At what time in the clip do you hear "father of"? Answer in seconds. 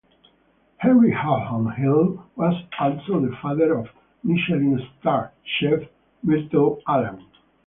3.39-3.85